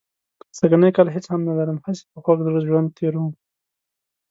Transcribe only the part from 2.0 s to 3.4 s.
په خوږ زړه ژوند تېروم.